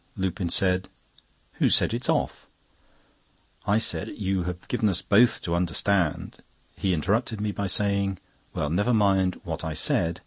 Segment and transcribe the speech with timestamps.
[0.17, 0.89] Lupin said:
[1.59, 2.47] "Who said it is off?"
[3.67, 6.37] I said: "You have given us both to understand—"
[6.75, 8.17] He interrupted me by saying:
[8.55, 10.19] "Well, never mind what I said.